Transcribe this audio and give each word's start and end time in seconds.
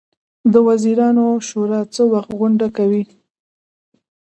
د 0.53 0.55
وزیرانو 0.67 1.25
شورا 1.47 1.81
څه 1.93 2.01
وخت 2.13 2.31
غونډه 2.39 2.67
کوي؟ 2.77 3.03